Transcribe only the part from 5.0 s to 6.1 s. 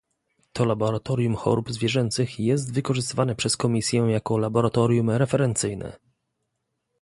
referencyjne